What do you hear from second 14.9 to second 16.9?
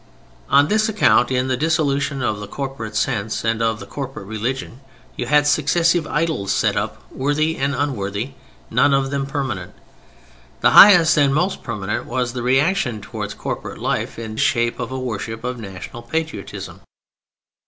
a worship of nationality—patriotism.